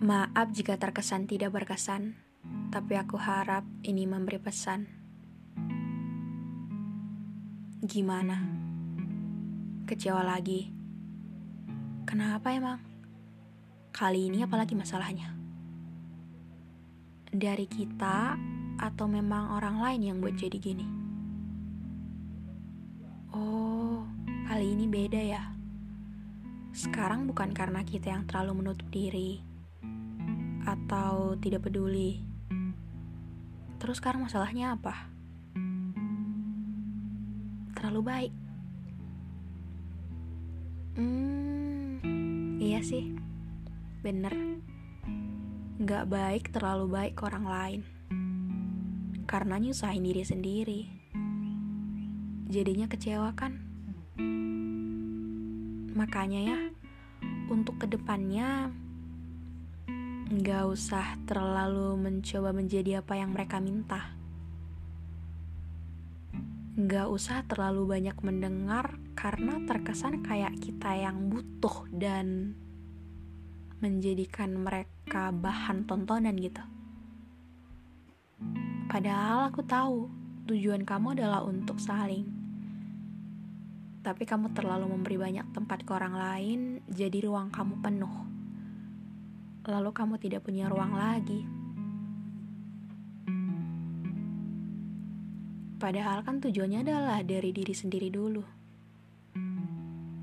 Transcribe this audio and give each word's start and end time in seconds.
Maaf 0.00 0.56
jika 0.56 0.80
terkesan 0.80 1.28
tidak 1.28 1.52
berkesan, 1.52 2.16
tapi 2.72 2.96
aku 2.96 3.20
harap 3.20 3.68
ini 3.84 4.08
memberi 4.08 4.40
pesan. 4.40 4.88
Gimana? 7.84 8.40
Kecewa 9.84 10.24
lagi? 10.24 10.72
Kenapa 12.08 12.48
emang? 12.48 12.80
Kali 13.92 14.32
ini 14.32 14.40
apalagi 14.40 14.72
masalahnya? 14.72 15.36
Dari 17.28 17.68
kita 17.68 18.40
atau 18.80 19.04
memang 19.04 19.52
orang 19.52 19.84
lain 19.84 20.00
yang 20.00 20.16
buat 20.24 20.32
jadi 20.32 20.56
gini? 20.56 20.88
Oh, 23.36 24.00
kali 24.48 24.64
ini 24.64 24.88
beda 24.88 25.20
ya. 25.20 25.44
Sekarang 26.72 27.28
bukan 27.28 27.52
karena 27.52 27.84
kita 27.84 28.16
yang 28.16 28.24
terlalu 28.24 28.64
menutup 28.64 28.88
diri 28.88 29.49
atau 30.90 31.38
tidak 31.38 31.70
peduli. 31.70 32.18
Terus 33.78 34.02
sekarang 34.02 34.26
masalahnya 34.26 34.74
apa? 34.74 35.06
Terlalu 37.78 38.00
baik. 38.02 38.32
Hmm, 40.98 42.02
iya 42.58 42.82
sih. 42.82 43.14
Bener. 44.02 44.34
Gak 45.78 46.10
baik 46.10 46.50
terlalu 46.50 46.90
baik 46.90 47.14
ke 47.14 47.22
orang 47.22 47.46
lain. 47.46 47.80
Karena 49.30 49.62
nyusahin 49.62 50.02
diri 50.02 50.26
sendiri. 50.26 50.80
Jadinya 52.50 52.90
kecewa 52.90 53.30
kan? 53.38 53.62
Makanya 55.94 56.40
ya, 56.50 56.58
untuk 57.46 57.78
ke 57.78 57.86
depannya 57.86 58.74
nggak 60.30 60.62
usah 60.70 61.18
terlalu 61.26 61.98
mencoba 61.98 62.54
menjadi 62.54 63.02
apa 63.02 63.18
yang 63.18 63.34
mereka 63.34 63.58
minta. 63.58 64.14
Nggak 66.78 67.10
usah 67.10 67.42
terlalu 67.50 67.98
banyak 67.98 68.14
mendengar 68.22 68.94
karena 69.18 69.58
terkesan 69.66 70.22
kayak 70.22 70.54
kita 70.62 70.94
yang 70.94 71.34
butuh 71.34 71.82
dan 71.90 72.54
menjadikan 73.82 74.54
mereka 74.54 75.34
bahan 75.34 75.90
tontonan 75.90 76.38
gitu. 76.38 76.62
Padahal 78.86 79.50
aku 79.50 79.66
tahu 79.66 80.06
tujuan 80.46 80.86
kamu 80.86 81.18
adalah 81.18 81.42
untuk 81.42 81.82
saling. 81.82 82.30
Tapi 84.06 84.22
kamu 84.30 84.54
terlalu 84.54 84.94
memberi 84.94 85.18
banyak 85.18 85.50
tempat 85.50 85.82
ke 85.82 85.90
orang 85.90 86.14
lain, 86.14 86.60
jadi 86.86 87.18
ruang 87.26 87.50
kamu 87.50 87.82
penuh 87.82 88.39
lalu 89.68 89.90
kamu 89.92 90.16
tidak 90.16 90.46
punya 90.46 90.68
ruang 90.70 90.96
lagi. 90.96 91.44
Padahal 95.80 96.20
kan 96.20 96.44
tujuannya 96.44 96.84
adalah 96.84 97.24
dari 97.24 97.56
diri 97.56 97.72
sendiri 97.72 98.12
dulu. 98.12 98.44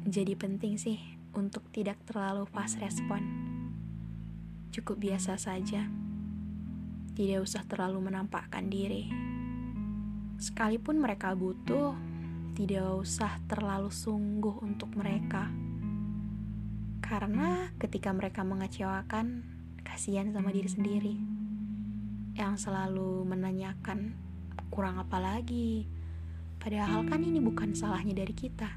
Jadi 0.05 0.33
penting 0.37 0.77
sih 0.77 1.01
untuk 1.33 1.65
tidak 1.73 1.97
terlalu 2.05 2.45
pas 2.49 2.69
respon. 2.77 3.25
Cukup 4.69 5.01
biasa 5.01 5.33
saja. 5.41 5.89
Tidak 7.17 7.41
usah 7.41 7.65
terlalu 7.65 8.05
menampakkan 8.05 8.69
diri. 8.69 9.09
Sekalipun 10.37 11.01
mereka 11.01 11.33
butuh, 11.33 11.97
tidak 12.53 13.01
usah 13.01 13.41
terlalu 13.49 13.89
sungguh 13.89 14.61
untuk 14.61 14.93
mereka. 14.93 15.49
Karena 17.07 17.71
ketika 17.79 18.11
mereka 18.11 18.43
mengecewakan, 18.43 19.39
kasihan 19.79 20.27
sama 20.35 20.51
diri 20.51 20.67
sendiri. 20.67 21.15
Yang 22.35 22.67
selalu 22.67 23.23
menanyakan, 23.23 24.11
kurang 24.67 24.99
apa 24.99 25.15
lagi? 25.15 25.87
Padahal 26.59 27.07
kan 27.07 27.23
ini 27.23 27.39
bukan 27.39 27.71
salahnya 27.71 28.11
dari 28.11 28.35
kita. 28.35 28.67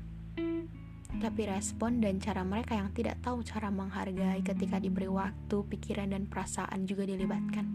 Tapi 1.11 1.43
respon 1.43 1.99
dan 1.99 2.23
cara 2.23 2.47
mereka 2.47 2.79
yang 2.79 2.95
tidak 2.95 3.19
tahu 3.19 3.43
cara 3.43 3.67
menghargai 3.67 4.47
ketika 4.47 4.79
diberi 4.79 5.11
waktu, 5.11 5.67
pikiran, 5.67 6.15
dan 6.15 6.31
perasaan 6.31 6.87
juga 6.87 7.11
dilibatkan. 7.11 7.67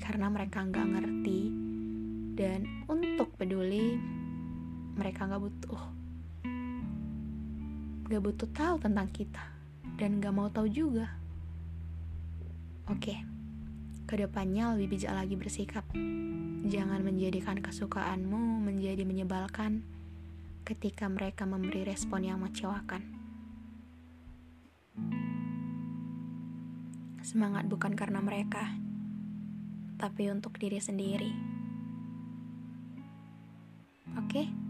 Karena 0.00 0.32
mereka 0.32 0.64
nggak 0.64 0.88
ngerti, 0.88 1.40
dan 2.32 2.64
untuk 2.88 3.36
peduli, 3.36 4.00
mereka 4.96 5.28
nggak 5.28 5.42
butuh 5.44 5.99
gak 8.10 8.26
butuh 8.26 8.50
tahu 8.50 8.82
tentang 8.82 9.06
kita 9.14 9.38
dan 9.94 10.18
gak 10.18 10.34
mau 10.34 10.50
tahu 10.50 10.66
juga. 10.66 11.06
Oke, 12.90 13.14
ke 14.10 14.18
depannya 14.18 14.74
lebih 14.74 14.98
bijak 14.98 15.14
lagi 15.14 15.38
bersikap. 15.38 15.86
Jangan 16.66 17.06
menjadikan 17.06 17.62
kesukaanmu 17.62 18.66
menjadi 18.66 19.06
menyebalkan 19.06 19.86
ketika 20.66 21.06
mereka 21.06 21.46
memberi 21.46 21.86
respon 21.86 22.26
yang 22.26 22.42
mengecewakan. 22.42 23.06
Semangat 27.22 27.70
bukan 27.70 27.94
karena 27.94 28.18
mereka, 28.18 28.74
tapi 30.02 30.34
untuk 30.34 30.58
diri 30.58 30.82
sendiri. 30.82 31.30
Oke? 34.18 34.50
Okay? 34.50 34.69